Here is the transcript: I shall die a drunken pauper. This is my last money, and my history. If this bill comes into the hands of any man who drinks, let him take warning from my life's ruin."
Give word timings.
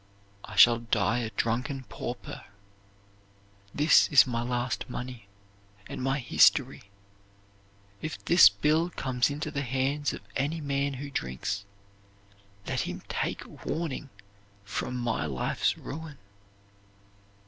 I 0.43 0.55
shall 0.55 0.79
die 0.79 1.19
a 1.19 1.29
drunken 1.29 1.83
pauper. 1.83 2.45
This 3.71 4.07
is 4.07 4.25
my 4.25 4.41
last 4.41 4.89
money, 4.89 5.27
and 5.85 6.01
my 6.01 6.17
history. 6.17 6.89
If 8.01 8.25
this 8.25 8.49
bill 8.49 8.89
comes 8.89 9.29
into 9.29 9.51
the 9.51 9.61
hands 9.61 10.11
of 10.11 10.21
any 10.35 10.59
man 10.59 10.95
who 10.95 11.11
drinks, 11.11 11.65
let 12.65 12.79
him 12.79 13.03
take 13.09 13.43
warning 13.63 14.09
from 14.65 14.95
my 14.97 15.27
life's 15.27 15.77
ruin." 15.77 16.17